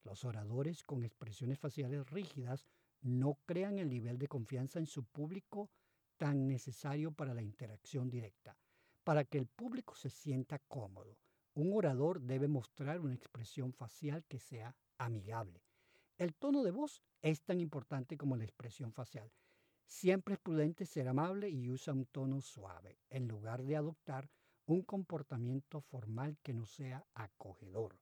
Los 0.03 0.23
oradores 0.23 0.83
con 0.83 1.03
expresiones 1.03 1.59
faciales 1.59 2.09
rígidas 2.09 2.65
no 3.01 3.37
crean 3.45 3.79
el 3.79 3.89
nivel 3.89 4.17
de 4.17 4.27
confianza 4.27 4.79
en 4.79 4.87
su 4.87 5.03
público 5.03 5.69
tan 6.17 6.47
necesario 6.47 7.11
para 7.11 7.33
la 7.33 7.41
interacción 7.41 8.09
directa. 8.09 8.57
Para 9.03 9.23
que 9.23 9.37
el 9.37 9.47
público 9.47 9.95
se 9.95 10.09
sienta 10.09 10.59
cómodo, 10.67 11.17
un 11.53 11.73
orador 11.73 12.21
debe 12.21 12.47
mostrar 12.47 12.99
una 12.99 13.13
expresión 13.13 13.73
facial 13.73 14.25
que 14.25 14.39
sea 14.39 14.75
amigable. 14.97 15.61
El 16.17 16.33
tono 16.33 16.63
de 16.63 16.71
voz 16.71 17.01
es 17.21 17.41
tan 17.43 17.59
importante 17.59 18.17
como 18.17 18.35
la 18.35 18.43
expresión 18.43 18.91
facial. 18.93 19.31
Siempre 19.85 20.35
es 20.35 20.39
prudente 20.39 20.85
ser 20.85 21.07
amable 21.07 21.49
y 21.49 21.69
usa 21.69 21.93
un 21.93 22.05
tono 22.05 22.41
suave, 22.41 22.97
en 23.09 23.27
lugar 23.27 23.63
de 23.63 23.75
adoptar 23.75 24.29
un 24.65 24.81
comportamiento 24.81 25.81
formal 25.81 26.37
que 26.41 26.53
no 26.53 26.65
sea 26.65 27.05
acogedor. 27.13 27.99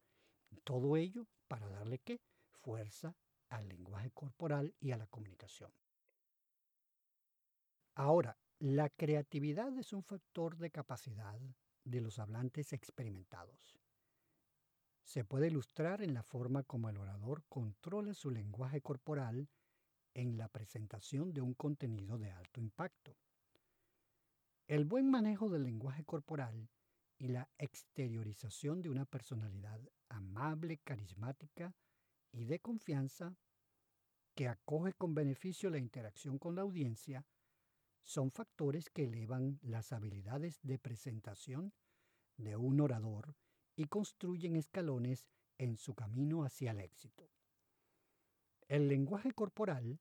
Todo 0.64 0.96
ello 0.96 1.28
para 1.48 1.68
darle 1.68 2.00
qué? 2.00 2.22
Fuerza 2.52 3.16
al 3.50 3.68
lenguaje 3.68 4.12
corporal 4.12 4.74
y 4.80 4.92
a 4.92 4.98
la 4.98 5.08
comunicación. 5.08 5.72
Ahora, 7.96 8.38
la 8.60 8.90
creatividad 8.90 9.78
es 9.78 9.94
un 9.94 10.04
factor 10.04 10.58
de 10.58 10.72
capacidad 10.72 11.40
de 11.84 12.02
los 12.02 12.18
hablantes 12.18 12.74
experimentados. 12.74 13.78
Se 15.04 15.24
puede 15.24 15.48
ilustrar 15.48 16.02
en 16.02 16.14
la 16.14 16.24
forma 16.24 16.64
como 16.64 16.90
el 16.90 16.98
orador 16.98 17.44
controla 17.50 18.14
su 18.14 18.32
lenguaje 18.32 18.82
corporal 18.82 19.50
en 20.14 20.38
la 20.38 20.48
presentación 20.48 21.34
de 21.34 21.42
un 21.42 21.54
contenido 21.54 22.18
de 22.18 22.32
alto 22.32 22.60
impacto. 22.60 23.16
El 24.68 24.86
buen 24.86 25.12
manejo 25.12 25.50
del 25.50 25.64
lenguaje 25.64 26.04
corporal 26.04 26.70
y 27.18 27.28
la 27.28 27.50
exteriorización 27.58 28.82
de 28.82 28.90
una 28.90 29.06
personalidad 29.06 29.80
amable, 30.10 30.80
carismática 30.80 31.76
y 32.32 32.46
de 32.46 32.60
confianza 32.60 33.36
que 34.34 34.48
acoge 34.48 34.94
con 34.94 35.14
beneficio 35.14 35.70
la 35.70 35.78
interacción 35.78 36.40
con 36.40 36.56
la 36.56 36.62
audiencia 36.62 37.26
son 38.04 38.32
factores 38.32 38.90
que 38.90 39.06
elevan 39.06 39.60
las 39.62 39.94
habilidades 39.94 40.60
de 40.62 40.78
presentación 40.78 41.74
de 42.38 42.56
un 42.56 42.82
orador 42.82 43.36
y 43.76 43.86
construyen 43.86 44.56
escalones 44.56 45.28
en 45.58 45.78
su 45.78 45.96
camino 45.96 46.44
hacia 46.44 46.72
el 46.72 46.80
éxito. 46.80 47.30
El 48.68 48.88
lenguaje 48.88 49.32
corporal 49.32 50.00